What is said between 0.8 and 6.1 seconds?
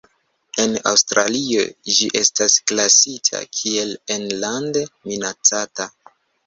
Aŭstralio ĝi estas klasita kiel enlande minacata.